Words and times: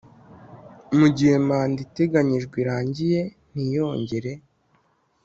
Mu 0.97 1.07
gihe 1.15 1.35
manda 1.47 1.79
iteganyijwe 1.87 2.55
irangiye 2.63 3.21
ntiyongere 3.51 4.33